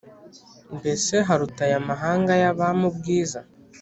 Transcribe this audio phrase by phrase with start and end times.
[0.77, 3.39] Mbese haruta aya mahanga y’abami ubwiza